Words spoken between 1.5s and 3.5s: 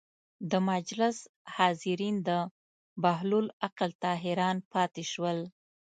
حاضرین د بهلول